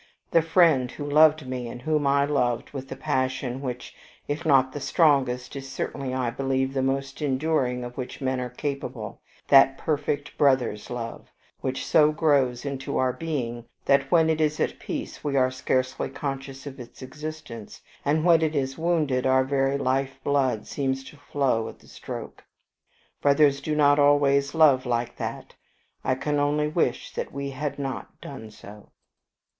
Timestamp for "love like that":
24.55-25.53